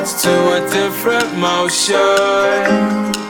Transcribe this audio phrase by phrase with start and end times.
[0.00, 3.29] to a different motion.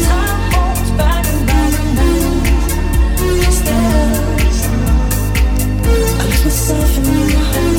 [6.51, 7.70] suffering.